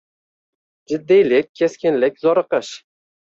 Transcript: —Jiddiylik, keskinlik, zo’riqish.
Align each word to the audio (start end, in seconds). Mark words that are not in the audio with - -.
—Jiddiylik, 0.91 1.51
keskinlik, 1.61 2.17
zo’riqish. 2.27 2.73